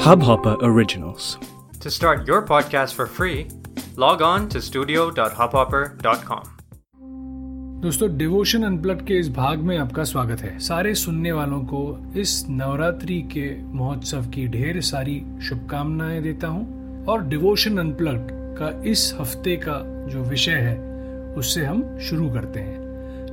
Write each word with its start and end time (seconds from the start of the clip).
Hubhopper 0.00 0.56
Originals. 0.62 1.38
To 1.80 1.90
start 1.90 2.26
your 2.26 2.42
podcast 2.42 2.94
for 2.94 3.06
free, 3.06 3.48
log 3.96 4.22
on 4.22 4.48
to 4.48 4.60
studio.hubhopper.com. 4.60 6.42
दोस्तों 7.82 8.16
devotion 8.16 8.62
unplug 8.62 9.06
के 9.06 9.18
इस 9.18 9.28
भाग 9.28 9.58
में 9.58 9.78
आपका 9.78 10.04
स्वागत 10.04 10.40
है 10.40 10.58
सारे 10.58 10.94
सुनने 10.94 11.32
वालों 11.32 11.60
को 11.60 11.98
इस 12.16 12.44
नवरात्रि 12.50 13.22
के 13.22 13.62
महोत्सव 13.62 14.22
की 14.22 14.46
ढेर 14.48 14.80
सारी 14.80 15.22
शुभकामनाएँ 15.42 16.22
देता 16.22 16.48
हूँ 16.48 17.04
और 17.04 17.22
डिवोशन 17.22 17.78
अनप्लग 17.78 18.28
का 18.58 18.82
इस 18.90 19.14
हफ़्ते 19.20 19.56
का 19.56 19.82
जो 20.08 20.22
विषय 20.22 20.50
है 20.50 20.78
उससे 21.34 21.64
हम 21.64 21.98
शुरू 21.98 22.30
करते 22.30 22.60
हैं 22.60 22.78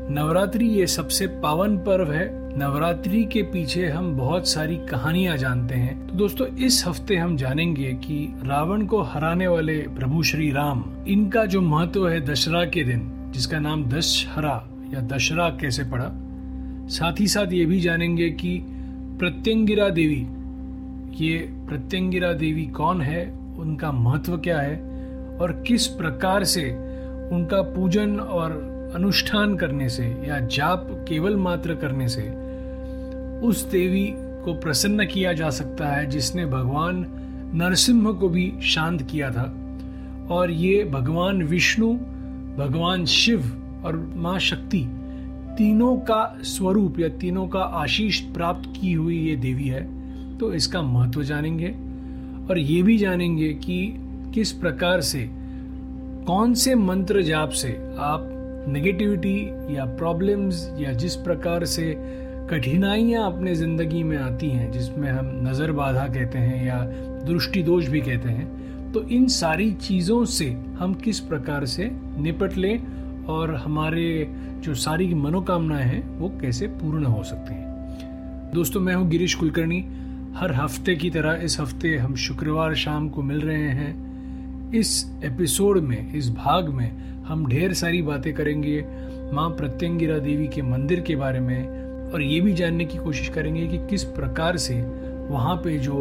नवरात्रि 0.10 0.66
ये 0.66 0.88
सबसे 0.88 1.28
पावन 1.28 1.78
पर्व 1.78 2.12
है 2.12 2.47
नवरात्रि 2.58 3.24
के 3.24 3.42
पीछे 3.42 3.88
हम 3.88 4.18
बहुत 4.18 4.48
सारी 4.48 4.76
कहानियाँ 4.78 5.38
जानते 5.38 5.76
हैं। 5.76 6.08
तो 6.08 6.14
दोस्तों, 6.14 6.48
इस 6.48 6.84
हफ़्ते 6.88 7.16
हम 7.16 7.38
जानेंगे 7.38 7.94
कि 7.94 8.34
रावण 8.44 8.86
को 8.86 9.02
हराने 9.02 9.48
वाले 9.48 9.78
प्रभु 9.78 10.24
श्री 10.24 10.52
राम, 10.52 10.84
इनका 11.08 11.46
जो 11.46 11.62
महत्व 11.62 12.08
है 12.10 12.22
दशहरा 12.22 12.66
के 12.66 12.84
दिन, 12.84 13.32
जिसका 13.34 13.60
नाम 13.60 13.86
दशहरा 13.86 14.70
या 14.94 15.02
दशहरा 15.02 15.50
कैसे 15.50 15.84
पड़ा। 15.84 16.10
साथ 16.88 17.20
ही 17.20 17.28
साथ 17.28 17.54
ये 17.54 17.66
भी 17.66 17.80
जानेंगे 17.80 18.30
कि 18.30 18.60
प्रत्यंगिरा 19.20 19.90
देवी, 19.90 20.28
ये 21.26 21.38
प्रत्यंगिरा 21.38 22.34
देवी 22.34 22.66
कौन 22.66 23.02
है, 23.02 23.26
उनका 23.58 23.92
महत्व 23.92 24.38
क्या 24.38 24.60
है, 24.60 24.76
और 25.38 25.64
किस 25.68 25.88
प्रकार 25.88 26.44
से 26.44 26.70
उनका 27.32 27.62
पूजन 27.62 28.20
और 28.20 28.67
अनुष्ठान 28.96 29.56
करने 29.56 29.90
से 29.90 30.06
या 30.28 30.40
जाप 30.40 30.88
केवल 31.10 31.36
मात्र 31.36 31.76
करने 31.76 32.08
से 32.08 32.22
उस 33.40 33.64
देवी 33.72 34.06
को 34.16 34.54
प्रसन्न 34.54 35.06
किया 35.06 35.34
जा 35.34 35.50
सकता 35.50 35.88
है 35.88 36.06
जिसने 36.06 36.46
भगवान 36.46 37.06
नरसिंह 37.54 38.12
को 38.12 38.30
भी 38.30 38.52
शांत 38.64 39.02
किया 39.02 39.32
था। 39.32 39.54
और 40.32 40.52
ये 40.52 40.84
भगवान 40.84 41.42
विष्णु, 41.44 41.94
भगवान 42.58 43.06
शिव 43.06 43.42
और 43.86 43.96
माँ 44.16 44.40
शक्ति 44.40 44.86
तीनों 45.58 45.96
का 45.98 46.38
स्वरूप 46.44 47.00
या 47.00 47.08
तीनों 47.10 47.48
का 47.48 47.60
आशीष 47.60 48.20
प्राप्त 48.20 48.70
की 48.82 48.94
हुई 48.94 49.20
ये 49.20 49.36
देवी 49.36 49.68
है 49.68 50.38
तो 50.38 50.54
इसका 50.54 50.82
महत्व 50.82 51.24
जानेंगे। 51.24 51.70
और 52.50 52.58
ये 52.58 52.82
भी 52.84 52.98
जानेंगे 52.98 53.54
कि 53.54 53.94
किस 54.34 54.52
प्रकार 54.52 55.02
से, 55.02 55.28
कौन 56.28 56.54
से 56.54 56.76
मंत्र 56.76 57.22
जाप 57.22 57.50
से 57.50 57.70
आप 58.00 58.34
नेगेटिविटी 58.68 59.76
या 59.76 59.86
प्रॉब्लम्स 59.98 60.70
या 60.80 60.92
जिस 60.94 61.16
प्रकार 61.16 61.66
से 61.66 61.94
कठिनाइयाँ 62.50 63.26
अपने 63.26 63.56
ज़िंदगी 63.56 64.04
में 64.04 64.18
आती 64.18 64.50
हैं, 64.50 64.72
जिसमें 64.72 65.10
हम 65.12 65.32
नज़र 65.48 65.72
बाधा 65.72 66.08
कहते 66.08 66.38
हैं 66.38 66.66
या 66.66 66.80
दृष्टि 67.26 67.64
दोष 67.64 67.88
भी 67.88 68.02
कहते 68.02 68.30
हैं 68.30 68.92
तो 68.92 69.02
इन 69.04 69.28
सारी 69.28 69.72
चीज़ों 69.72 70.24
से 70.26 70.46
हम 70.80 70.94
किस 70.94 71.20
प्रकार 71.20 71.66
से 71.66 71.90
निपट 72.18 72.58
लें 72.58 73.26
और 73.26 73.54
हमारे 73.56 74.28
जो 74.58 74.74
सारी 74.76 75.14
मनोकामनाएँ 75.14 75.84
हैं, 75.84 76.18
वो 76.20 76.30
कैसे 76.42 76.68
पूर्ण 76.68 77.06
हो 77.06 77.24
सकते 77.24 77.54
हैं? 77.54 77.66
दोस्तों, 78.54 78.82
मैं 78.82 78.96
हूँ 78.96 79.08
गिरीश 79.10 79.34
कुलकर्णी। 79.36 79.80
हर 80.36 80.54
हफ़्ते 80.54 80.96
की 80.96 81.10
तरह 81.10 81.44
इस 81.44 81.60
हफ़्ते 81.60 81.96
हम 81.98 82.16
शुक्रवार 82.16 82.76
शाम 82.76 83.10
को 83.10 83.22
मिल 83.24 83.42
रहे 83.42 83.70
हैं। 83.70 84.72
इस 84.74 85.06
एपिसोड 85.24 85.78
में, 85.78 86.14
इस 86.14 86.30
भाग 86.30 86.70
में 86.70 87.17
हम 87.28 87.48
ढेर 87.48 87.74
सारी 87.74 88.02
बातें 88.02 88.34
करेंगे 88.34 88.86
माँ 89.34 89.50
प्रत्यंगिरा 89.50 90.18
देवी 90.18 90.48
के 90.48 90.62
मंदिर 90.62 91.00
के 91.00 91.16
बारे 91.16 91.40
में 91.40 91.88
और 92.12 92.22
ये 92.22 92.42
भी 92.42 92.54
जानने 92.54 92.86
की 92.86 92.98
कोशिश 92.98 93.30
करेंगे 93.30 93.68
कि 93.68 93.78
किस 93.78 94.04
प्रकार 94.04 94.58
से 94.58 94.82
वहाँ 95.30 95.56
पे 95.56 95.78
जो 95.78 95.94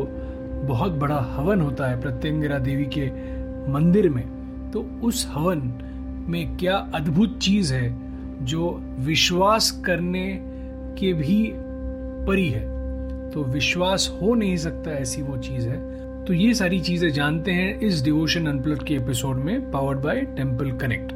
बहुत 0.64 0.92
बड़ा 0.92 1.16
हवन 1.16 1.60
होता 1.60 1.86
है 1.86 2.00
प्रत्यंगिरा 2.00 2.58
देवी 2.58 2.84
के 2.84 3.06
मंदिर 3.72 4.08
में 4.08 4.24
तो 4.70 4.80
उस 4.80 5.30
हवन 5.34 5.74
में 6.28 6.56
क्या 6.56 6.76
अद्भुत 6.94 7.38
चीज़ 7.38 7.74
है 7.74 7.96
जो 8.44 8.82
विश्वास 8.98 9.82
करने 9.86 10.40
के 10.98 11.12
भी 11.12 11.52
परी 12.26 12.48
है? 12.48 12.76
तो 13.30 13.44
विश्वास 13.44 14.18
हो 14.22 14.34
नहीं 14.34 14.56
सकता 14.56 14.90
ऐसी 14.90 15.22
वो 15.22 15.36
चीज़ 15.36 15.68
है। 15.68 15.96
तो 16.24 16.32
ये 16.32 16.54
सारी 16.54 16.80
चीज़ें 16.80 17.10
जानते 17.10 17.50
हैं 17.50 17.80
इस 17.80 18.04
डिवोशन 18.04 18.46
अनप्लट 18.46 18.82
के 18.82 18.94
एपिसोड 18.94 19.36
में 19.36 19.70
पावर्ड 19.70 19.98
बाय 19.98 20.20
टेंपल 20.20 20.72
कनेक्ट 20.72 21.12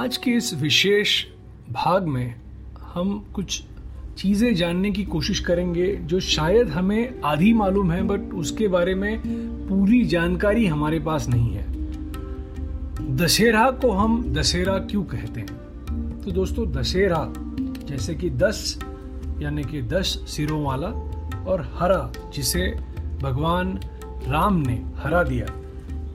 आज 0.00 0.16
के 0.16 0.30
इस 0.30 0.54
विशेष 0.54 1.24
भाग 1.70 2.06
में 2.06 2.34
हम 2.94 3.26
कुछ 3.34 3.62
चीज़ें 4.18 4.54
जानने 4.54 4.90
की 4.90 5.04
कोशिश 5.04 5.40
करेंगे, 5.40 5.96
जो 5.96 6.20
शायद 6.20 6.68
हमें 6.68 7.20
आधी 7.20 7.52
मालूम 7.52 7.92
है 7.92 8.02
बट 8.02 8.34
उसके 8.34 8.68
बारे 8.68 8.94
में 8.94 9.20
पूरी 9.68 10.04
जानकारी 10.04 10.66
हमारे 10.66 11.00
पास 11.00 11.28
नहीं 11.28 11.50
है। 11.54 11.64
दशहरा 13.16 13.70
को 13.70 13.90
हम 13.90 14.32
दशहरा 14.32 14.78
क्यों 14.78 15.02
कहते 15.02 15.40
हैं? 15.40 16.20
तो 16.20 16.30
दोस्तों, 16.30 16.72
दशहरा 16.72 17.32
जैसे 17.86 18.14
कि 18.14 18.30
दस, 18.30 18.78
यानी 19.38 19.64
कि 19.64 19.82
दस 19.82 20.06
सिरों 20.06 20.64
वाला 20.64 20.88
और 21.44 21.60
हरा, 21.74 22.12
जिसे 22.34 22.74
भगवान 23.22 23.80
राम 24.28 24.56
ने 24.56 24.82
हरा 24.96 25.22
दिया, 25.22 25.46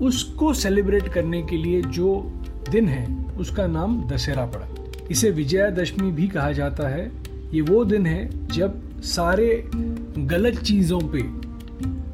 उसको 0.02 0.54
सेलिब्रेट 0.54 1.08
करने 1.08 1.42
के 1.42 1.58
लिए 1.58 1.82
जो 1.82 2.35
दिन 2.72 2.88
है 2.88 3.26
उसका 3.40 3.68
नाम 3.68 4.08
दशहरा 4.08 4.46
पड़ा। 4.46 4.68
इसे 5.12 5.32
विजयादशमी 5.32 6.12
भी 6.12 6.28
कहा 6.28 6.52
जाता 6.52 6.88
है। 6.88 7.12
ये 7.54 7.62
वो 7.62 7.86
दिन 7.86 8.06
है 8.06 8.48
जब 8.48 9.02
सारे 9.02 9.70
गलत 10.18 10.60
चीज़ों 10.60 11.00
पे 11.00 11.22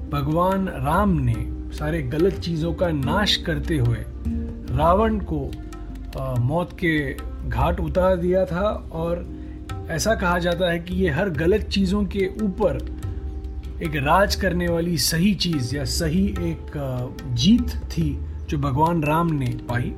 भगवान 0.10 0.68
राम 0.68 1.10
ने 1.20 1.36
सारे 1.78 2.02
गलत 2.04 2.34
चीज़ों 2.34 2.74
का 2.74 2.90
नाश 2.90 3.36
करते 3.36 3.78
हुए 3.78 4.04
रावण 4.78 5.20
को 5.20 5.52
आ, 6.18 6.36
मौत 6.36 6.74
के 6.74 7.14
घाट 7.50 7.80
उतार 7.80 8.16
दिया 8.18 8.46
था 8.46 8.68
और 8.92 9.26
ऐसा 9.90 10.16
कहा 10.16 10.40
जाता 10.40 10.72
है 10.72 10.80
कि 10.80 10.96
ये 10.96 11.10
हर 11.10 11.30
गलत 11.30 11.62
चीज़ों 11.62 12.04
के 12.06 12.30
ऊपर 12.42 12.78
एक 13.84 13.96
राज 13.96 14.36
करने 14.36 14.68
वाली 14.68 14.98
सही 14.98 15.34
चीज़ 15.36 15.76
या 15.76 15.86
सही 15.86 16.26
एक 16.40 16.72
जीत 17.32 17.76
थी 17.94 18.20
जो 18.50 18.58
भगवान 18.58 19.04
राम 19.04 19.34
ने 19.34 19.58
पाई। 19.70 19.94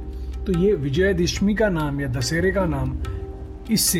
तो 0.47 0.59
ये 0.59 0.73
विजयदशमी 0.73 1.53
का 1.55 1.69
नाम 1.69 2.01
या 2.01 2.07
दशहरे 2.07 2.51
का 2.51 2.65
नाम 2.65 2.97
इससे 3.71 3.99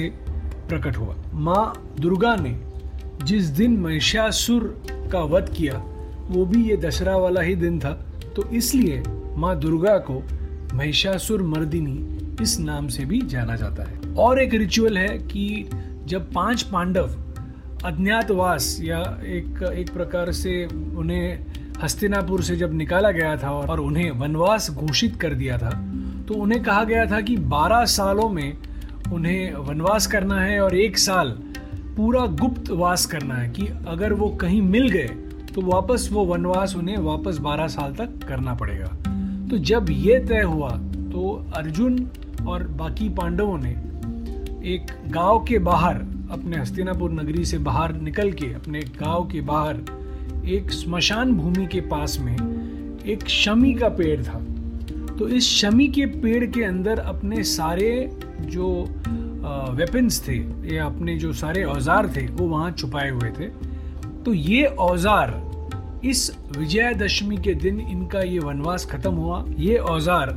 प्रकट 0.69 0.97
हुआ। 0.97 1.15
माँ 1.33 1.95
दुर्गा 1.99 2.35
ने 2.35 2.59
जिस 3.25 3.45
दिन 3.45 3.77
महिषासुर 3.77 4.63
का 5.11 5.19
वध 5.23 5.53
किया, 5.57 5.77
वो 6.29 6.45
भी 6.45 6.63
ये 6.69 6.77
दशहरा 6.77 7.17
वाला 7.17 7.41
ही 7.41 7.55
दिन 7.55 7.79
था। 7.79 7.91
तो 8.35 8.49
इसलिए 8.49 9.03
माँ 9.37 9.59
दुर्गा 9.59 9.97
को 9.97 10.23
महिषासुर 10.73 11.43
मर्दिनी 11.43 12.43
इस 12.43 12.59
नाम 12.59 12.87
से 12.87 13.05
भी 13.05 13.21
जाना 13.21 13.55
जाता 13.55 13.83
है। 13.83 14.13
और 14.13 14.39
एक 14.39 14.53
रिचुअल 14.53 14.97
है 14.97 15.17
कि 15.17 15.69
जब 16.05 16.31
पाँच 16.33 16.61
पांडव 16.61 17.15
अज्ञातवास 17.85 18.77
या 18.81 18.99
एक 19.21 19.63
एक 19.75 19.93
प्रकार 19.93 20.31
से 20.31 20.65
उन्हें 20.95 21.45
हस्तिनापुर 21.83 22.43
से 22.43 22.55
जब 22.55 22.73
निकाला 22.73 23.11
गया 23.11 23.35
था 23.37 23.51
और 23.51 23.79
उन्हें 23.79 24.11
वनवास 24.11 24.71
घोषित 24.71 25.15
कर 25.15 25.33
दिया 25.33 25.57
था 25.57 25.89
तो 26.27 26.33
उन्हें 26.33 26.61
कहा 26.63 26.83
गया 26.83 27.05
था 27.05 27.19
कि 27.21 27.35
12 27.51 27.85
सालों 27.85 28.29
में 28.29 28.57
उन्हें 29.13 29.53
वनवास 29.53 30.07
करना 30.07 30.39
है 30.41 30.59
और 30.61 30.75
एक 30.75 30.97
साल 30.97 31.29
पूरा 31.97 32.25
गुप्त 32.41 32.69
वास 32.69 33.05
करना 33.05 33.35
है 33.35 33.49
कि 33.49 33.67
अगर 33.87 34.13
वो 34.13 34.29
कहीं 34.41 34.61
मिल 34.61 34.87
गए 34.89 35.07
तो 35.53 35.61
वापस 35.61 36.07
वो 36.11 36.25
वनवास 36.25 36.75
उन्हें 36.75 36.97
वापस 36.97 37.39
12 37.39 37.67
साल 37.67 37.93
तक 37.93 38.27
करना 38.27 38.53
पड़ेगा। 38.53 38.87
तो 39.49 39.57
जब 39.57 39.89
ये 39.89 40.19
तय 40.19 40.41
हुआ 40.41 40.69
तो 40.69 41.33
अर्जुन 41.55 42.07
और 42.47 42.63
बाकी 42.77 43.09
पांडवों 43.09 43.57
ने 43.57 43.71
एक 44.73 44.91
गाँव 45.07 45.43
के 45.43 45.59
बाहर, 45.59 45.95
अपने 46.31 46.57
हस्तिनापुर 46.57 47.11
नगरी 47.11 47.45
से 47.45 47.57
बाहर 47.57 47.93
निकल 47.93 48.31
के, 48.31 48.53
अपने 48.53 48.79
गाँव 48.99 49.27
के 49.27 49.41
बाहर, 49.41 49.79
एक 50.45 50.71
स्मशान 50.71 51.33
भूमि 51.33 51.67
के 51.67 51.81
पास 51.81 52.17
में 52.19 52.35
एक 53.05 53.27
शमी 53.29 53.73
का 53.73 53.89
पेड़ 53.89 54.21
था। 54.23 54.39
तो 55.19 55.27
इस 55.29 55.49
शमी 55.51 55.87
के 55.87 56.05
पेड़ 56.05 56.45
के 56.45 56.63
अंदर 56.63 56.99
अपने 56.99 57.43
सारे 57.45 57.89
जो 58.41 58.69
वेपन्स 59.75 60.27
थे, 60.27 60.35
या 60.75 60.85
अपने 60.85 61.15
जो 61.17 61.33
सारे 61.33 61.63
औज़ार 61.65 62.07
थे, 62.15 62.25
वो 62.27 62.47
वहाँ 62.47 62.71
छुपाए 62.71 63.09
हुए 63.09 63.29
थे। 63.31 63.47
तो 64.23 64.33
ये 64.33 64.63
औज़ार, 64.65 65.41
इस 66.05 66.31
विजयादशमी 66.57 67.37
के 67.37 67.53
दिन 67.55 67.79
इनका 67.81 68.21
ये 68.21 68.39
वनवास 68.39 68.85
खत्म 68.85 69.13
हुआ। 69.13 69.43
ये 69.57 69.77
औज़ार 69.77 70.29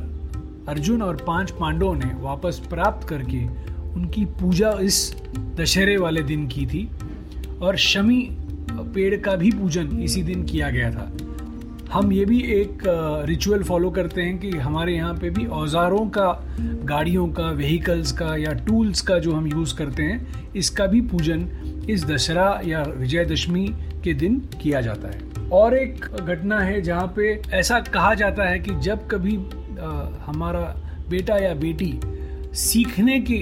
अर्जुन 0.69 1.01
और 1.01 1.23
पाँच 1.27 1.51
पांडवों 1.51 1.95
ने 1.95 2.13
वापस 2.21 2.61
प्राप्त 2.69 3.07
करके 3.07 3.45
उनकी 3.93 4.25
पूजा 4.39 4.71
इस 4.81 5.15
दशहरे 5.57 5.97
वाले 5.97 6.21
दिन 6.23 6.47
की 6.47 6.65
थी। 6.65 6.87
और 7.61 7.77
शमी 7.77 8.21
पेड़ 8.71 9.15
का 9.21 9.35
भी 9.35 9.51
पूजन 9.51 9.99
इसी 9.99 10.23
दिन 10.23 10.43
किया 10.45 10.69
गया 10.69 10.91
था। 10.91 11.11
हम 11.93 12.11
ये 12.11 12.25
भी 12.25 12.41
एक 12.41 12.83
रिचुअल 13.25 13.63
फॉलो 13.63 13.89
करते 13.89 14.21
हैं 14.21 14.37
कि 14.37 14.49
हमारे 14.49 14.95
यहाँ 14.95 15.13
पे 15.13 15.29
भी 15.29 15.45
औजारों 15.45 16.05
का 16.09 16.55
गाड़ियों 16.83 17.27
का 17.27 17.51
व्हीकल्स 17.51 18.11
का 18.11 18.35
या 18.35 18.53
टूल्स 18.53 19.01
का 19.01 19.19
जो 19.19 19.31
हम 19.31 19.47
यूज़ 19.47 19.75
करते 19.75 20.03
हैं 20.03 20.51
इसका 20.55 20.85
भी 20.85 21.01
पूजन 21.01 21.47
इस 21.89 22.05
दशहरा 22.05 22.61
या 22.65 22.83
विजयदशमी 22.83 23.67
के 24.03 24.13
दिन 24.13 24.39
किया 24.61 24.81
जाता 24.81 25.07
है। 25.07 25.49
और 25.51 25.77
एक 25.77 26.05
घटना 26.05 26.59
है 26.59 26.81
जहाँ 26.81 27.13
पे 27.15 27.41
ऐसा 27.51 27.79
कहा 27.79 28.13
जाता 28.13 28.43
है 28.43 28.59
कि 28.59 28.75
जब 28.75 29.07
कभी 29.07 29.37
आ, 29.37 30.07
हमारा 30.25 30.61
बेटा 31.09 31.37
या 31.37 31.53
बेटी 31.53 31.99
सीखने 32.53 33.19
के 33.19 33.39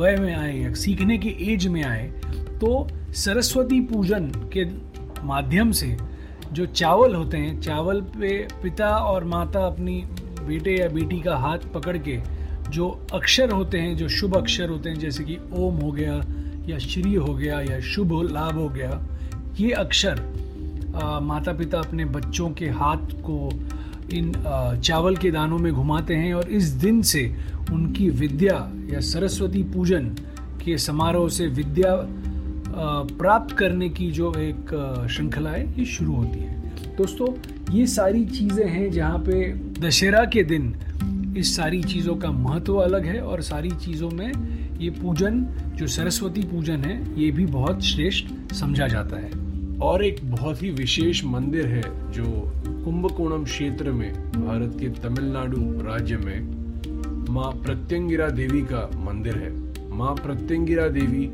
वय 0.00 0.16
में 0.16 0.36
आए 0.36 0.58
या 0.58 0.74
सीखने 0.74 1.18
के 1.18 1.28
एज 1.52 1.66
में 1.66 1.84
आए 1.84 2.06
तो 2.60 2.88
सरस्वती 3.12 3.80
पूजन 3.80 4.32
के 4.56 4.64
माध्यम 5.22 5.72
से 5.72 5.96
जो 6.52 6.66
चावल 6.66 7.14
होते 7.14 7.36
हैं 7.36 7.60
चावल 7.60 8.00
पे 8.18 8.36
पिता 8.62 8.88
और 8.96 9.24
माता 9.24 9.60
अपनी 9.66 10.00
बेटे 10.46 10.76
या 10.76 10.88
बेटी 10.88 11.20
का 11.20 11.36
हाथ 11.36 11.58
पकड़ 11.74 11.96
के 11.98 12.18
जो 12.70 12.88
अक्षर 13.14 13.50
होते 13.50 13.78
हैं 13.78 13.96
जो 13.96 14.08
शुभ 14.08 14.36
अक्षर 14.36 14.68
होते 14.68 14.90
हैं 14.90 14.98
जैसे 14.98 15.24
कि 15.24 15.38
ओम 15.54 15.76
हो 15.76 15.90
गया 15.92 16.14
या 16.68 16.78
श्री 16.78 17.14
हो 17.14 17.34
गया 17.34 17.60
या 17.60 17.80
शुभ 17.84 18.12
लाभ 18.30 18.58
हो 18.58 18.68
गया 18.68 19.00
ये 19.60 19.70
अक्षर 19.70 20.20
आ, 20.96 21.20
माता 21.20 21.52
पिता 21.52 21.78
अपने 21.78 22.04
बच्चों 22.16 22.48
के 22.50 22.68
हाथ 22.70 23.12
को 23.20 23.50
इन 24.12 24.34
आ, 24.36 24.74
चावल 24.76 25.16
के 25.16 25.30
दानों 25.30 25.58
में 25.58 25.72
घुमाते 25.72 26.14
हैं 26.14 26.34
और 26.34 26.50
इस 26.50 26.68
दिन 26.84 27.02
से 27.12 27.24
उनकी 27.72 28.08
विद्या 28.20 28.56
या 28.92 29.00
सरस्वती 29.10 29.62
पूजन 29.74 30.08
के 30.64 30.76
समारोह 30.78 31.28
से 31.28 31.46
विद्या 31.50 31.94
प्राप्त 32.74 33.56
करने 33.56 33.88
की 33.88 34.10
जो 34.10 34.32
एक 34.38 34.70
श्रृंखला 35.10 35.50
है, 35.50 35.66
ये 35.78 35.84
शुरू 35.84 36.12
होती 36.12 36.38
है। 36.38 36.96
दोस्तों, 36.96 37.26
ये 37.74 37.86
सारी 37.86 38.24
चीज़ें 38.26 38.66
हैं 38.66 38.90
जहाँ 38.90 39.18
पे 39.18 39.52
दशहरा 39.80 40.24
के 40.24 40.42
दिन 40.42 40.74
इस 41.38 41.54
सारी 41.56 41.82
चीज़ों 41.82 42.14
का 42.16 42.30
महत्व 42.30 42.76
अलग 42.76 43.04
है 43.06 43.20
और 43.20 43.40
सारी 43.42 43.70
चीज़ों 43.70 44.10
में 44.10 44.32
ये 44.80 44.90
पूजन, 44.90 45.44
जो 45.76 45.86
सरस्वती 45.86 46.42
पूजन 46.42 46.84
है, 46.84 46.96
ये 47.20 47.30
भी 47.30 47.46
बहुत 47.46 47.82
श्रेष्ठ 47.82 48.52
समझा 48.54 48.86
जाता 48.86 49.16
है। 49.16 49.30
और 49.78 50.04
एक 50.04 50.20
बहुत 50.24 50.62
ही 50.62 50.70
विशेष 50.70 51.24
मंदिर 51.24 51.66
है 51.66 51.82
जो 52.12 52.24
कुंभकोणम 52.84 53.44
क्षेत्र 53.44 53.92
में, 53.92 54.12
भारत 54.34 54.76
के 54.80 54.88
तमिलनाडु 55.00 55.60
राज्य 55.86 56.16
में 56.16 57.30
माँ 57.30 57.50
प्रत्यंगिरा 57.56 58.28
देवी 58.30 58.60
का 58.62 58.88
मंदिर 59.04 59.36
है। 59.36 59.50
माँ 59.96 60.14
प्रत्यंगिरा 60.14 60.88
देवी 60.88 61.30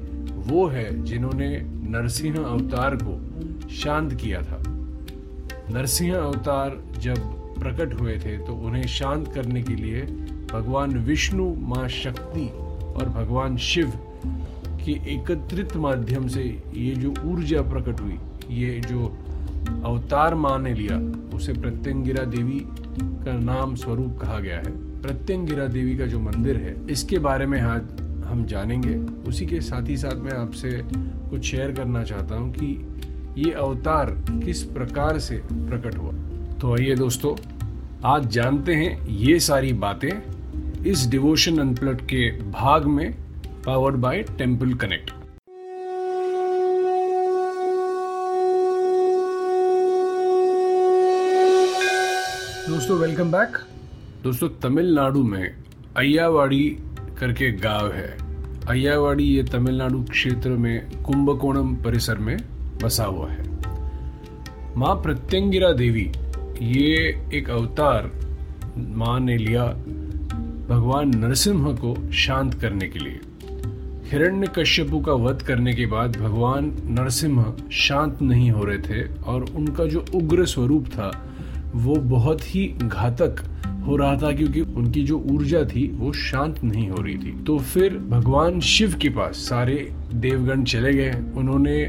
वो 0.51 0.67
है 0.69 1.03
जिन्होंने 1.05 1.49
नरसिंह 1.91 2.39
अवतार 2.39 2.97
को 3.03 3.69
शांत 3.75 4.13
किया 4.15 4.43
था। 4.43 4.63
नरसिंह 5.71 6.17
अवतार 6.17 6.83
जब 6.99 7.19
प्रकट 7.59 8.01
हुए 8.01 8.17
थे 8.19 8.37
तो 8.39 8.55
उन्हें 8.67 8.87
शांत 8.89 9.33
करने 9.35 9.63
के 9.63 9.75
लिए 9.75 10.03
भगवान 10.53 10.99
विष्णु, 10.99 11.55
माँ 11.55 11.89
शक्ति 11.89 12.47
और 12.97 13.09
भगवान 13.09 13.57
शिव 13.57 13.93
के 14.85 14.93
एकत्रित 15.15 15.77
माध्यम 15.77 16.29
से 16.29 16.43
ये 16.75 16.95
जो 16.95 17.15
ऊर्जा 17.25 17.63
प्रकट 17.63 18.01
हुई, 18.01 18.19
ये 18.51 18.81
जो 18.81 19.07
अवतार 19.85 20.35
माँ 20.35 20.59
ने 20.59 20.73
लिया, 20.75 20.97
उसे 21.37 21.53
प्रत्यंगिरा 21.53 22.25
देवी 22.27 22.61
का 23.25 23.33
नाम 23.35 23.75
स्वरूप 23.75 24.19
कहा 24.19 24.39
गया 24.41 24.57
है। 24.57 24.71
प्रत्यंगिरा 25.03 25.67
देवी 25.67 25.97
का 25.97 26.07
जो 26.07 26.21
मंदिर 26.21 26.57
है, 26.57 26.75
इसके 26.91 27.19
बारे 27.19 27.47
में 27.47 27.61
आज 27.61 27.83
हम 28.29 28.45
जानेंगे। 28.47 28.95
उसी 29.29 29.47
के 29.47 29.61
साथ 29.61 29.89
ही 29.89 29.97
साथ 29.97 30.17
मैं 30.17 30.33
आपसे 30.33 30.71
कुछ 30.85 31.45
शेयर 31.45 31.73
करना 31.73 32.03
चाहता 32.05 32.35
हूँ 32.35 32.53
कि 32.53 32.67
ये 33.39 33.53
अवतार 33.53 34.11
किस 34.45 34.63
प्रकार 34.63 35.19
से 35.19 35.37
प्रकट 35.51 35.97
हुआ। 35.99 36.13
तो 36.61 36.75
आइए 36.75 36.95
दोस्तों, 36.95 37.37
आज 38.05 38.27
जानते 38.27 38.75
हैं 38.75 39.07
ये 39.09 39.39
सारी 39.41 39.73
बातें 39.75 40.11
इस 40.87 41.07
डिवोशन 41.11 41.59
अनप्लट 41.59 42.01
के 42.01 42.31
भाग 42.51 42.87
में 42.87 43.13
पावर्ड 43.67 43.97
बाय 43.97 44.23
टेंपल 44.39 44.75
कनेक्ट 44.75 45.11
दोस्तों 52.69 52.99
वेलकम 52.99 53.31
बैक 53.33 53.57
दोस्तों, 54.23 54.49
तमिलनाडु 54.63 55.23
में 55.23 55.55
अय्यावाड़ी 55.97 56.65
करके 57.19 57.51
गाँव 57.53 57.93
है। 57.93 58.18
अय्यावाड़ी 58.69 59.25
ये 59.25 59.43
तमिलनाडु 59.43 60.03
क्षेत्र 60.03 60.51
में 60.51 61.03
कुंभकोणम 61.03 61.75
परिसर 61.77 62.19
में 62.19 62.37
बसा 62.83 63.05
हुआ 63.05 63.29
है। 63.31 63.45
माँ 64.77 64.95
प्रत्यंगिरा 64.95 65.73
देवी, 65.73 66.13
ये 66.63 67.23
एक 67.35 67.51
अवतार 67.51 68.11
माँ 68.79 69.21
ने 69.21 69.37
लिया 69.37 69.65
भगवान 70.69 71.15
नरसिम्हा 71.15 71.73
को 71.73 72.11
शांत 72.13 72.55
करने 72.55 72.89
के 72.89 72.99
लिए। 72.99 73.21
हिरण्य 74.11 74.49
कश्यपु 74.59 75.01
का 75.01 75.13
वध 75.13 75.43
करने 75.43 75.75
के 75.75 75.87
बाद 75.87 76.17
भगवान 76.17 76.73
नरसिम्हा 76.85 77.53
शांत 77.73 78.23
नहीं 78.23 78.51
हो 78.51 78.65
रहे 78.65 78.79
थे 78.79 79.23
और 79.23 79.43
उनका 79.57 79.85
जो 79.85 80.05
उग्र 80.15 80.47
स्वरूप 80.47 80.87
था, 80.87 81.11
वो 81.75 81.97
बहुत 81.97 82.55
ही 82.55 82.67
घातक 82.83 83.45
हो 83.89 83.97
रहा 83.97 84.17
था 84.17 84.33
क्योंकि 84.33 84.61
उनकी 84.61 85.03
जो 85.03 85.19
ऊर्जा 85.31 85.65
थी 85.65 85.87
वो 85.95 86.13
शांत 86.13 86.63
नहीं 86.65 86.89
हो 86.89 87.03
रही 87.03 87.15
थी। 87.15 87.33
तो 87.45 87.59
फिर 87.59 87.97
भगवान 88.09 88.61
शिव 88.61 88.95
के 89.03 89.09
पास 89.09 89.37
सारे 89.49 89.77
देवगण 90.15 90.65
चले 90.65 90.93
गए। 90.93 91.13
उन्होंने 91.37 91.85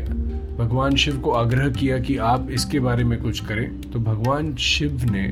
भगवान 0.59 0.95
शिव 0.95 1.19
को 1.19 1.31
आग्रह 1.31 1.69
किया 1.69 1.99
कि 1.99 2.17
आप 2.17 2.49
इसके 2.51 2.79
बारे 2.79 3.03
में 3.03 3.21
कुछ 3.21 3.39
करें। 3.45 3.81
तो 3.81 3.99
भगवान 3.99 4.55
शिव 4.55 5.05
ने 5.11 5.27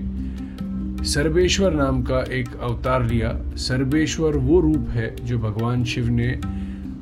सर्वेश्वर 1.06 1.74
नाम 1.74 2.02
का 2.04 2.20
एक 2.34 2.56
अवतार 2.62 3.06
लिया। 3.06 3.34
सर्वेश्वर 3.58 4.38
वो 4.38 4.60
रूप 4.60 4.90
है 4.90 5.16
जो 5.26 5.38
भगवान 5.40 5.84
शिव 5.84 6.10
ने 6.10 6.40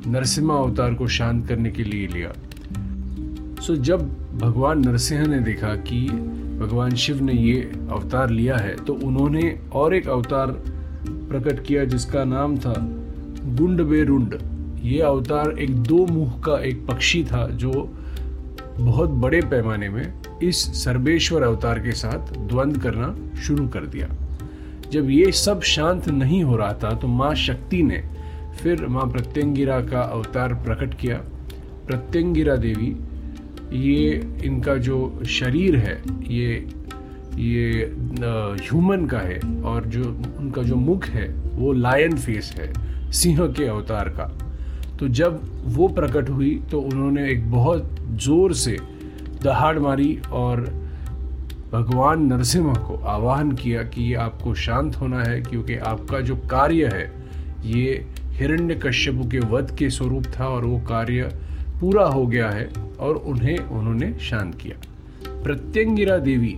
नरसिम्हा 0.06 0.56
अवतार 0.56 0.94
को 0.94 1.06
शांत 1.08 1.46
करने 1.48 1.70
के 1.70 1.84
लिए 1.84 2.06
लिया। 2.06 2.32
सो 3.62 3.76
जब 3.76 4.10
भगवान 4.42 4.84
नरसिंह 4.88 5.26
ने 5.26 5.38
देखा 5.40 5.74
कि 5.88 6.06
भगवान 6.58 6.94
शिव 6.94 7.22
ने 7.22 7.32
ये 7.32 7.60
अवतार 7.90 8.30
लिया 8.30 8.56
है 8.56 8.74
तो 8.84 8.94
उन्होंने 8.94 9.58
और 9.72 9.94
एक 9.94 10.08
अवतार 10.08 10.50
प्रकट 11.30 11.64
किया 11.64 11.84
जिसका 11.84 12.24
नाम 12.24 12.56
था 12.58 12.74
गुंड 13.44 13.82
बेरुंड 13.82 14.38
ये 14.82 15.00
अवतार 15.00 15.58
एक 15.58 15.74
दो 15.74 16.06
मुख 16.06 16.44
का 16.44 16.58
एक 16.58 16.86
पक्षी 16.86 17.24
था 17.24 17.46
जो 17.46 17.72
बहुत 18.78 19.10
बड़े 19.10 19.40
पैमाने 19.40 19.88
में 19.88 20.12
इस 20.42 20.84
सर्वेश्वर 20.84 21.42
अवतार 21.42 21.78
के 21.78 21.92
साथ 21.92 22.32
द्वंद 22.38 22.78
करना 22.78 23.14
शुरू 23.40 23.68
कर 23.68 23.86
दिया। 23.86 24.08
जब 24.92 25.10
ये 25.10 25.32
सब 25.32 25.62
शांत 25.62 26.08
नहीं 26.08 26.42
हो 26.44 26.56
रहा 26.56 26.72
था 26.72 26.94
तो 26.94 27.08
माँ 27.08 27.34
शक्ति 27.34 27.82
ने 27.82 28.02
फिर 28.62 28.86
माँ 28.86 29.06
प्रत्यंगिरा 29.06 29.80
का 29.80 30.00
अवतार 30.00 30.54
प्रकट 30.54 30.94
किया। 30.94 31.16
प्रत्यंगिरा 31.86 32.56
देवी 32.56 32.96
ये 33.72 34.20
इनका 34.44 34.76
जो 34.78 34.98
शरीर 35.28 35.76
है, 35.76 36.00
ये 36.28 36.66
ये 37.36 37.84
ह्यूमन 38.60 39.06
का 39.06 39.18
है 39.18 39.38
और 39.62 39.84
जो 39.86 40.04
उनका 40.38 40.62
जो 40.62 40.76
मुख 40.76 41.04
है, 41.06 41.28
वो 41.54 41.72
लायन 41.74 42.16
फेस 42.16 42.52
है, 42.58 42.72
सिंह 43.12 43.46
के 43.48 43.66
अवतार 43.66 44.08
का। 44.10 44.24
तो 44.98 45.08
जब 45.10 45.40
वो 45.76 45.88
प्रकट 45.90 46.28
हुई 46.30 46.54
तो 46.70 46.80
उन्होंने 46.82 47.28
एक 47.30 47.50
बहुत 47.50 47.96
ज़ोर 48.24 48.52
से 48.54 48.76
दहाड़ 49.42 49.78
मारी 49.78 50.18
और 50.32 50.60
भगवान 51.72 52.22
नरसिम्हा 52.26 52.74
को 52.82 52.94
आह्वान 53.06 53.50
किया 53.52 53.82
कि 53.84 54.02
ये 54.02 54.14
आपको 54.16 54.54
शांत 54.56 54.96
होना 54.96 55.22
है, 55.22 55.40
क्योंकि 55.40 55.76
आपका 55.84 56.20
जो 56.20 56.36
कार्य 56.50 56.90
है, 56.92 57.10
ये 57.66 58.04
हिरण्य 58.32 58.74
कश्यप 58.76 59.20
के 59.30 59.38
वध 59.50 59.76
के 59.78 59.90
स्वरूप 59.90 60.24
था 60.38 60.46
और 60.46 60.64
वो 60.64 60.78
कार्य 60.88 61.30
पूरा 61.80 62.04
हो 62.04 62.26
गया 62.26 62.50
है 62.50 62.68
और 63.00 63.16
उन्हें 63.16 63.58
उन्होंने 63.58 64.12
शांत 64.20 64.54
किया। 64.54 64.76
प्रत्यंगिरा 65.42 66.16
देवी, 66.18 66.56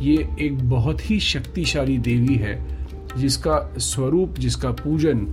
ये 0.00 0.28
एक 0.40 0.58
बहुत 0.70 1.10
ही 1.10 1.18
शक्तिशाली 1.20 1.96
देवी 2.00 2.34
है, 2.34 2.54
जिसका 3.18 3.58
स्वरूप, 3.78 4.38
जिसका 4.38 4.70
पूजन 4.74 5.26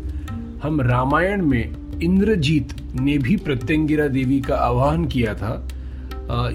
हम 0.63 0.81
रामायण 0.81 1.45
में 1.45 1.99
इंद्रजीत 2.01 2.73
ने 2.95 3.17
भी 3.17 3.35
प्रत्यंगिरा 3.37 4.07
देवी 4.07 4.39
का 4.41 4.55
आह्वान 4.55 5.05
किया 5.05 5.33
था। 5.33 5.67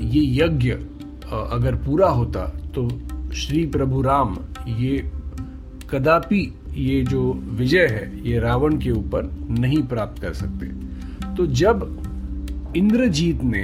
ये 0.01 0.23
यज्ञ 0.37 0.71
अगर 1.33 1.75
पूरा 1.77 2.09
होता 2.09 2.47
तो 2.75 2.89
श्री 3.35 3.65
प्रभु 3.67 4.03
राम, 4.03 4.37
ये 4.69 4.99
कदापि 5.91 6.41
ये 6.75 7.03
जो 7.03 7.33
विजय 7.33 7.87
है, 7.87 8.29
ये 8.29 8.39
रावण 8.41 8.79
के 8.79 8.91
ऊपर 8.91 9.31
नहीं 9.51 9.83
प्राप्त 9.83 10.23
कर 10.23 10.33
सकते। 10.33 10.67
तो 11.37 11.47
जब 11.47 12.04
इंद्रजीत 12.77 13.43
ने 13.43 13.63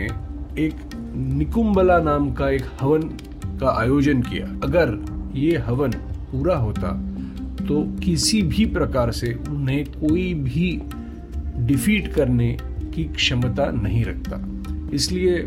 एक 0.58 0.74
निकुंबला 1.14 1.98
नाम 1.98 2.32
का 2.32 2.48
एक 2.50 2.64
हवन 2.80 3.02
का 3.60 3.70
आयोजन 3.80 4.20
किया। 4.22 4.46
अगर 4.64 4.92
ये 5.34 5.56
हवन 5.58 5.92
पूरा 6.30 6.56
होता 6.56 6.92
तो 7.68 7.82
किसी 8.04 8.42
भी 8.42 8.66
प्रकार 8.66 9.10
से 9.12 9.32
उन्हें 9.48 9.84
कोई 9.84 10.34
भी 10.34 10.82
डिफीट 11.66 12.12
करने 12.14 12.52
की 12.94 13.04
क्षमता 13.04 13.70
नहीं 13.72 14.04
रखता। 14.04 14.38
इसलिए 14.94 15.42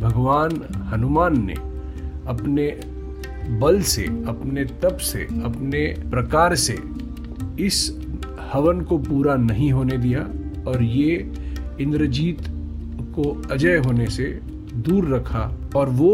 भगवान 0.00 0.60
हनुमान 0.92 1.44
ने 1.46 1.54
अपने 2.28 2.68
बल 3.60 3.80
से, 3.82 4.04
अपने 4.04 4.64
तप 4.64 4.96
से, 5.02 5.22
अपने 5.44 5.86
प्रकार 6.10 6.54
से 6.54 6.78
इस 7.60 7.90
हवन 8.52 8.80
को 8.80 8.98
पूरा 8.98 9.36
नहीं 9.36 9.72
होने 9.72 9.98
दिया 9.98 10.20
और 10.70 10.82
ये 10.82 11.32
इंद्रजीत 11.80 12.48
को 13.18 13.30
अजय 13.50 13.76
होने 13.76 14.06
से 14.06 14.24
दूर 14.74 15.14
रखा 15.14 15.50
और 15.76 15.88
वो 15.88 16.12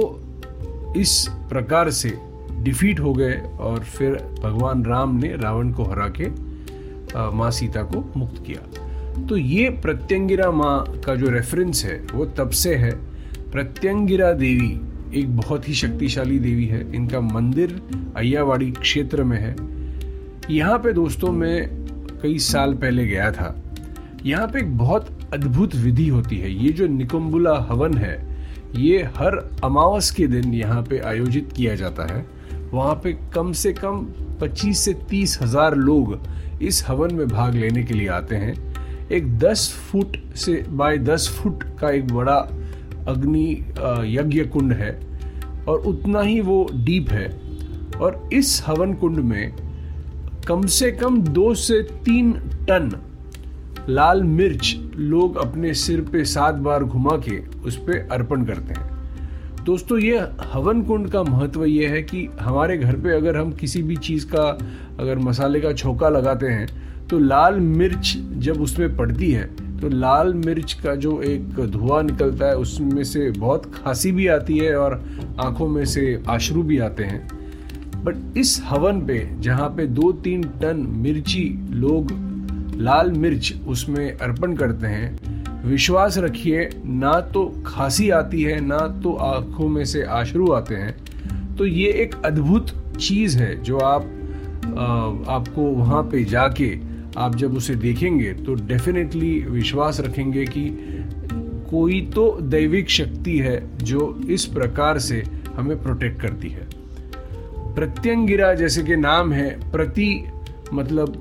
इस 0.96 1.26
प्रकार 1.48 1.90
से 1.90 2.12
डिफीट 2.62 3.00
हो 3.00 3.12
गए 3.12 3.34
और 3.60 3.80
फिर 3.80 4.14
भगवान 4.42 4.84
राम 4.84 5.16
ने 5.16 5.36
रावण 5.36 5.72
को 5.72 5.84
हरा 5.84 6.08
के 6.20 6.28
माँ 7.36 7.50
सीता 7.50 7.82
को 7.82 8.12
मुक्त 8.16 8.42
किया। 8.46 9.26
तो 9.26 9.36
ये 9.36 9.68
प्रत्यंगिरा 9.82 10.50
माँ 10.50 11.00
का 11.06 11.14
जो 11.14 11.30
रेफरेंस 11.30 11.84
है, 11.84 12.00
वो 12.14 12.24
तब 12.26 12.50
से 12.50 12.74
है। 12.74 12.90
प्रत्यंगिरा 13.52 14.32
देवी 14.32 14.80
एक 15.20 15.36
बहुत 15.36 15.68
ही 15.68 15.74
शक्तिशाली 15.74 16.38
देवी 16.38 16.66
है। 16.66 16.94
इनका 16.94 17.20
मंदिर 17.20 17.80
अय्यावाड़ी 18.16 18.70
क्षेत्र 18.70 19.24
में 19.24 19.38
है। 19.38 19.54
यहाँ 20.50 20.78
पे 20.78 20.92
दोस्तों 20.92 21.32
मैं 21.32 21.68
कई 22.22 22.38
साल 22.38 22.74
पहले 22.74 23.06
गया 23.06 23.30
था। 23.32 23.54
यहाँ 24.24 24.48
पे 24.48 24.58
एक 24.58 24.76
बहुत 24.78 25.13
अद्भुत 25.32 25.74
विधि 25.74 26.06
होती 26.08 26.38
है। 26.38 26.50
ये 26.54 26.70
जो 26.70 26.86
निकुम्बुला 26.86 27.54
हवन 27.68 27.96
है, 27.98 28.16
ये 28.76 29.02
हर 29.16 29.36
अमावस 29.64 30.10
के 30.10 30.26
दिन 30.26 30.54
यहाँ 30.54 30.82
पे 30.82 30.98
आयोजित 30.98 31.52
किया 31.52 31.74
जाता 31.74 32.12
है। 32.14 32.24
वहाँ 32.72 32.94
पे 32.94 33.12
कम 33.34 33.52
से 33.52 33.72
कम 33.72 34.06
25 34.40 34.84
से 34.84 34.92
तीस 35.10 35.38
हज़ार 35.42 35.74
लोग 35.76 36.18
इस 36.62 36.84
हवन 36.86 37.14
में 37.14 37.28
भाग 37.28 37.54
लेने 37.54 37.82
के 37.82 37.94
लिए 37.94 38.08
आते 38.08 38.36
हैं। 38.36 38.54
एक 39.10 39.36
10 39.38 39.68
फुट 39.90 40.16
से, 40.36 40.64
बाय 40.68 40.98
10 40.98 41.28
फुट 41.30 41.62
का 41.80 41.90
एक 41.90 42.12
बड़ा 42.12 42.36
अग्नि 43.08 43.50
यज्ञ 44.08 44.44
कुंड 44.44 44.72
है 44.72 44.92
और 45.68 45.78
उतना 45.86 46.20
ही 46.20 46.40
वो 46.40 46.66
डीप 46.74 47.10
है। 47.10 47.28
और 47.94 48.28
इस 48.32 48.62
हवन 48.66 48.92
कुंड 48.94 49.18
में 49.20 49.52
कम 50.48 50.66
से 50.68 50.90
कम 50.92 51.20
दो 51.24 51.54
से 51.56 51.82
तीन 52.04 52.32
टन 52.68 52.90
लाल 53.88 54.22
मिर्च 54.22 54.74
लोग 54.96 55.36
अपने 55.36 55.72
सिर 55.74 56.00
पे 56.02 56.24
सात 56.24 56.54
बार 56.54 56.84
घुमा 56.84 57.16
के 57.18 57.38
उस 57.60 57.76
पर 57.76 58.08
अर्पण 58.12 58.44
करते 58.44 58.74
हैं। 58.74 58.92
दोस्तों, 59.64 59.98
ये 59.98 60.18
हवन 60.52 60.82
कुंड 60.82 61.08
का 61.10 61.22
महत्व 61.22 61.64
ये 61.64 61.86
है 61.86 62.02
कि 62.02 62.28
हमारे 62.40 62.76
घर 62.78 62.96
पे 62.96 63.16
अगर 63.16 63.36
हम 63.36 63.52
किसी 63.52 63.82
भी 63.82 63.96
चीज़ 63.96 64.26
का, 64.26 64.58
अगर 65.00 65.18
मसाले 65.18 65.60
का 65.60 65.72
छोका 65.72 66.08
लगाते 66.08 66.46
हैं 66.46 66.66
तो 67.08 67.18
लाल 67.18 67.54
मिर्च 67.54 68.14
जब 68.38 68.60
उसमें 68.60 68.96
पड़ती 68.96 69.30
है 69.30 69.44
तो 69.80 69.88
लाल 69.88 70.34
मिर्च 70.34 70.72
का 70.72 70.94
जो 70.94 71.20
एक 71.22 71.54
धुआँ 71.70 72.02
निकलता 72.02 72.46
है, 72.46 72.56
उसमें 72.56 73.04
से 73.04 73.30
बहुत 73.30 73.72
खांसी 73.74 74.12
भी 74.12 74.26
आती 74.26 74.58
है 74.58 74.76
और 74.76 75.02
आँखों 75.40 75.68
में 75.68 75.84
से 75.84 76.22
आशरू 76.28 76.62
भी 76.62 76.78
आते 76.78 77.04
हैं। 77.04 77.26
बट 78.04 78.38
इस 78.38 78.60
हवन 78.64 79.00
पे, 79.00 79.28
जहाँ 79.40 79.68
पे 79.68 79.86
दो 79.86 80.12
तीन 80.12 80.42
टन 80.62 80.86
मिर्ची 80.96 81.44
लोग 81.70 82.12
लाल 82.76 83.10
मिर्च 83.12 83.52
उसमें 83.68 84.12
अर्पण 84.12 84.54
करते 84.56 84.86
हैं। 84.86 85.42
विश्वास 85.64 86.18
रखिए 86.18 86.68
ना 86.84 87.20
तो 87.20 87.46
खांसी 87.66 88.10
आती 88.10 88.42
है 88.42 88.60
ना 88.60 88.78
तो 89.02 89.14
आँखों 89.14 89.68
में 89.68 89.84
से 89.84 90.02
आशरू 90.02 90.52
आते 90.52 90.74
हैं। 90.74 91.56
तो 91.56 91.66
ये 91.66 91.90
एक 91.92 92.14
अद्भुत 92.24 92.72
चीज़ 93.00 93.38
है 93.38 93.62
जो 93.62 93.78
आप 93.78 94.10
आ, 94.64 94.84
आपको 95.34 95.62
वहाँ 95.62 96.02
पे 96.02 96.24
जाके 96.24 96.78
आप 97.16 97.34
जब 97.34 97.56
उसे 97.56 97.74
देखेंगे 97.74 98.32
तो 98.34 98.54
डेफिनेटली 98.54 99.38
विश्वास 99.40 100.00
रखेंगे 100.00 100.44
कि 100.44 100.68
कोई 101.70 102.00
तो 102.14 102.38
दैविक 102.40 102.90
शक्ति 102.90 103.38
है 103.38 103.62
जो 103.78 104.20
इस 104.28 104.44
प्रकार 104.46 104.98
से 104.98 105.22
हमें 105.56 105.82
प्रोटेक्ट 105.82 106.20
करती 106.22 106.48
है। 106.48 106.68
प्रत्यंगिरा 107.74 108.54
जैसे 108.54 108.82
कि 108.82 108.96
नाम 108.96 109.32
है 109.32 109.70
प्रति 109.72 110.24
मतलब 110.72 111.16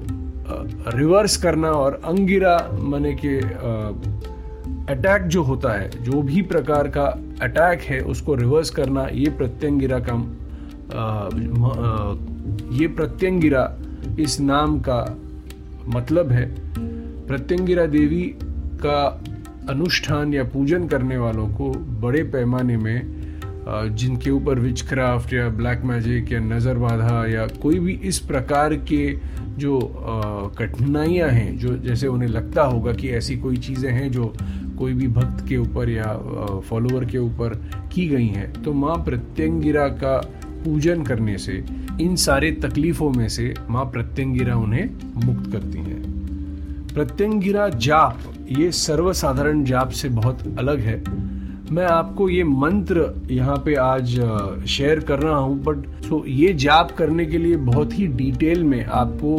रिवर्स 0.49 1.37
करना 1.37 1.69
और 1.71 2.01
अंगिरा 2.05 2.57
माने 2.73 3.13
के 3.13 3.37
अटैक 4.93 5.27
जो 5.27 5.43
होता 5.43 5.73
है, 5.73 5.89
जो 6.03 6.21
भी 6.21 6.41
प्रकार 6.41 6.87
का 6.87 7.05
अटैक 7.41 7.81
है, 7.81 7.99
उसको 7.99 8.35
रिवर्स 8.35 8.69
करना, 8.69 9.07
ये 9.13 9.29
प्रत्यंगिरा 9.29 9.99
का 9.99 10.15
ये 12.75 12.87
प्रत्यंगिरा 12.87 13.77
इस 14.19 14.39
नाम 14.39 14.79
का 14.79 15.17
मतलब 15.87 16.31
है। 16.31 16.45
प्रत्यंगिरा 17.27 17.85
देवी 17.85 18.23
का 18.85 19.21
अनुष्ठान 19.69 20.33
या 20.33 20.43
पूजन 20.43 20.87
करने 20.87 21.17
वालों 21.17 21.47
को 21.47 21.69
बड़े 22.01 22.23
पैमाने 22.23 22.77
में 22.77 23.22
जिनके 23.67 24.31
ऊपर 24.31 24.59
विच 24.59 24.81
क्राफ्ट 24.81 25.33
या 25.33 25.47
ब्लैक 25.51 25.83
मैजिक 25.85 26.31
या 26.31 26.39
नज़र 26.39 26.77
बाधा 26.77 27.25
या 27.27 27.45
कोई 27.61 27.79
भी 27.79 27.93
इस 28.03 28.19
प्रकार 28.21 28.75
के 28.83 29.03
जो 29.57 29.79
कठिनाइयाँ 30.59 31.29
हैं, 31.29 31.57
जो 31.57 31.77
जैसे 31.77 32.07
उन्हें 32.07 32.29
लगता 32.29 32.63
होगा 32.63 32.93
कि 32.93 33.09
ऐसी 33.11 33.37
कोई 33.37 33.57
चीज़ें 33.57 33.91
हैं 33.91 34.11
जो 34.11 34.33
कोई 34.77 34.93
भी 34.93 35.07
भक्त 35.09 35.47
के 35.47 35.57
ऊपर 35.57 35.89
या 35.89 36.13
फॉलोअर 36.69 37.05
के 37.05 37.17
ऊपर 37.17 37.53
की 37.93 38.07
गई 38.07 38.27
हैं 38.27 38.51
तो 38.63 38.73
माँ 38.73 38.95
प्रत्यंगिरा 39.05 39.87
का 39.87 40.17
पूजन 40.63 41.03
करने 41.03 41.37
से, 41.37 41.63
इन 42.01 42.15
सारे 42.15 42.51
तकलीफों 42.63 43.09
में 43.11 43.27
से 43.29 43.53
माँ 43.69 43.85
प्रत्यंगिरा 43.85 44.55
उन्हें 44.55 44.89
मुक्त 45.25 45.51
करती 45.51 45.79
हैं। 45.79 46.01
प्रत्यंगिरा 46.93 47.67
जाप, 47.69 48.19
ये 48.49 48.71
सर्वसाधारण 48.71 49.63
जाप 49.63 49.89
से 49.91 50.09
बहुत 50.11 50.43
अलग 50.59 50.79
है। 50.79 50.97
मैं 51.73 51.85
आपको 51.85 52.27
ये 52.29 52.43
मंत्र 52.43 53.03
यहाँ 53.31 53.55
पे 53.65 53.73
आज 53.75 54.09
शेयर 54.69 54.99
कर 54.99 55.19
रहा 55.19 55.37
हूँ 55.37 55.57
बट 55.63 55.85
सो 56.03 56.23
ये 56.27 56.53
जाप 56.53 56.91
करने 56.91 57.25
के 57.25 57.37
लिए 57.37 57.55
बहुत 57.69 57.97
ही 57.99 58.05
डिटेल 58.07 58.63
में 58.63 58.83
आपको 58.85 59.37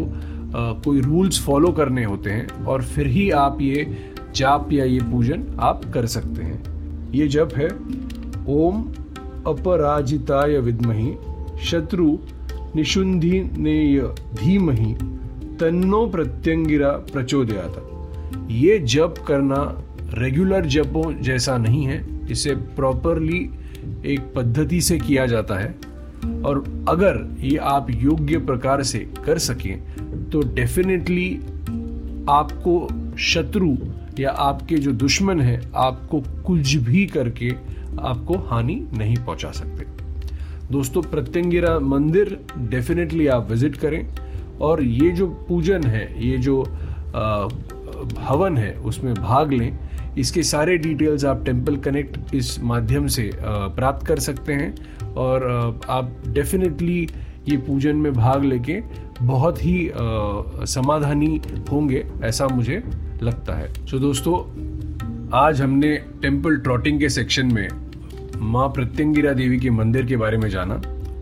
कोई 0.85 1.01
रूल्स 1.01 1.41
फॉलो 1.45 1.71
करने 1.73 2.05
होते 2.05 2.31
हैं 2.31 2.65
और 2.65 2.83
फिर 2.85 3.07
ही 3.07 3.31
आप 3.31 3.61
ये 3.61 3.87
जाप 4.37 4.73
या 4.73 4.85
ये 4.85 5.01
पूजन 5.11 5.45
आप 5.61 5.85
कर 5.95 6.07
सकते 6.07 6.43
हैं। 6.43 7.11
ये 7.13 7.27
जप 7.29 7.51
है, 7.57 7.69
ओम 8.49 8.83
अपराजिताय 9.47 10.59
विद्मही, 10.59 11.15
शत्रु 11.65 12.17
निशुंधिनेय 12.77 14.01
धीमहि, 14.35 14.95
तन्नो 15.61 16.07
प्रत्यंगिरा 16.07 16.91
प्रचोदयाता। 17.13 18.47
ये 18.51 18.79
जप 18.79 19.25
करना 19.29 19.63
रेगुलर 20.15 20.67
जपों 20.67 21.13
जैसा 21.23 21.57
नहीं 21.59 21.85
है 21.85 22.14
इसे 22.31 22.55
प्रॉपरली 22.77 23.41
एक 24.07 24.33
पद्धति 24.37 24.81
से 24.81 24.99
किया 24.99 25.27
जाता 25.27 25.59
है। 25.59 25.75
और 26.45 26.63
अगर 26.89 27.19
ये 27.41 27.57
आप 27.57 27.87
योग्य 27.93 28.39
प्रकार 28.47 28.83
से 28.83 28.99
कर 29.27 29.39
सकें 29.41 30.31
तो 30.31 30.41
डेफिनेटली 30.55 31.35
आपको 32.31 32.89
शत्रु 33.19 33.77
या 34.19 34.31
आपके 34.31 34.77
जो 34.77 34.93
दुश्मन 34.93 35.41
है, 35.41 35.61
आपको 35.77 36.21
कुछ 36.47 36.75
भी 36.77 37.07
करके 37.07 37.51
आपको 38.01 38.35
हानि 38.49 38.75
नहीं 38.93 39.17
पहुँचा 39.17 39.51
सकते। 39.51 39.87
दोस्तों, 40.71 41.03
प्रत्यंगिरा 41.03 41.79
मंदिर 41.81 42.39
डेफिनेटली 42.59 43.27
आप 43.27 43.51
विज़िट 43.51 43.77
करें। 43.77 44.07
और 44.61 44.83
ये 44.83 45.11
जो 45.11 45.27
पूजन 45.49 45.83
है, 45.83 46.07
ये 46.27 46.39
जो 46.39 46.63
हवन 48.21 48.57
है, 48.57 48.75
उसमें 48.77 49.15
भाग 49.15 49.53
लें। 49.53 49.79
इसके 50.19 50.43
सारे 50.43 50.77
डिटेल्स 50.79 51.25
आप 51.25 51.45
टेंपल 51.45 51.77
कनेक्ट 51.77 52.35
इस 52.35 52.59
माध्यम 52.63 53.07
से 53.07 53.31
प्राप्त 53.37 54.07
कर 54.07 54.19
सकते 54.19 54.53
हैं 54.53 55.15
और 55.15 55.81
आप 55.91 56.13
डेफिनेटली 56.29 57.09
ये 57.49 57.57
पूजन 57.57 57.97
में 57.97 58.13
भाग 58.13 58.45
लेके 58.45 58.81
बहुत 59.23 59.65
ही 59.65 59.91
समाधानी 60.67 61.41
होंगे 61.71 62.05
ऐसा 62.23 62.47
मुझे 62.49 62.83
लगता 63.23 63.55
है। 63.55 63.73
सो 63.87 63.99
दोस्तों, 63.99 64.39
आज 65.39 65.61
हमने 65.61 65.97
टेंपल 66.23 66.57
ट्रॉटिंग 66.57 67.01
के 67.01 67.09
सेक्शन 67.09 67.53
में 67.55 67.69
माँ 68.37 68.69
प्रत्यंगिरा 68.69 69.33
देवी 69.33 69.59
के 69.59 69.71
मंदिर 69.71 70.07
के 70.07 70.17
बारे 70.17 70.37
में 70.37 70.49
जाना 70.51 70.75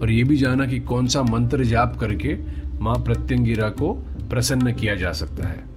और 0.02 0.10
ये 0.10 0.22
भी 0.24 0.36
जाना 0.36 0.66
कि 0.66 0.78
कौन 0.80 1.06
सा 1.06 1.22
मंत्र 1.22 1.64
जाप 1.64 1.96
करके 2.00 2.36
माँ 2.80 2.96
प्रत्यंगिरा 2.96 3.68
को 3.70 3.92
प्रसन्न 4.30 4.72
किया 4.72 4.94
जा 4.94 5.12
सकता 5.12 5.48
है। 5.48 5.70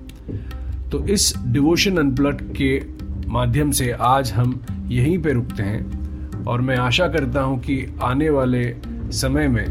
तो 0.90 1.06
इस 1.06 1.34
डिवोशन 1.48 1.98
अनप्लट 1.98 2.42
के 2.42 2.78
माध्यम 3.28 3.72
से 3.72 3.92
आज 3.92 4.32
हम 4.32 4.60
यहीं 4.88 5.18
पे 5.20 5.32
रुकते 5.34 5.64
हैं 5.64 6.44
और 6.46 6.62
मैं 6.62 6.78
आशा 6.78 7.08
करता 7.08 7.42
हूँ 7.42 7.60
कि 7.60 7.96
आने 8.02 8.30
वाले 8.30 8.64
समय 9.12 9.48
में 9.48 9.66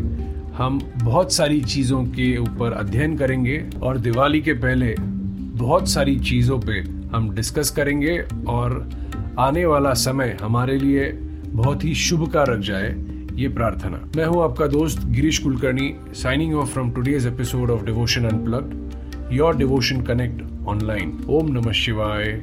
हम 0.52 0.80
बहुत 1.02 1.32
सारी 1.32 1.61
चीज़ों 1.61 2.04
के 2.04 2.37
ऊपर 2.37 2.73
अध्ययन 2.73 3.16
करेंगे 3.16 3.64
और 3.82 3.99
दिवाली 3.99 4.40
के 4.40 4.52
पहले 4.52 4.94
बहुत 5.58 5.88
सारी 5.88 6.18
चीज़ों 6.20 6.58
पे 6.58 6.80
हम 7.16 7.30
डिस्कस 7.34 7.70
करेंगे 7.70 8.18
और 8.49 8.90
आने 9.38 9.64
वाला 9.66 9.92
समय 9.92 10.37
हमारे 10.42 10.78
लिए 10.78 11.11
बहुत 11.46 11.84
ही 11.84 11.94
शुभ 11.94 12.28
का 12.32 12.42
रख 12.42 12.61
जाए 12.61 12.94
ये 13.34 13.49
प्रार्थना। 13.49 14.00
मैं 14.16 14.25
हूँ 14.25 14.42
आपका 14.44 14.66
दोस्त 14.66 15.06
Girish 15.06 15.38
Kulkarni 15.38 15.94
signing 16.14 16.54
off 16.54 16.68
from 16.68 16.90
today's 16.90 17.26
episode 17.26 17.70
of 17.70 17.84
Devotion 17.84 18.25
Unplugged 18.25 19.32
your 19.32 19.56
devotion 19.56 20.02
connect 20.02 20.68
online 20.68 21.18
ओम 21.28 21.52
नमः 21.52 21.73
शिवाय। 21.73 22.42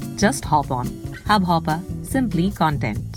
Just 0.15 0.45
hop 0.45 0.71
on. 0.71 0.87
Hubhopper, 1.27 1.81
simply 2.05 2.51
content. 2.51 3.10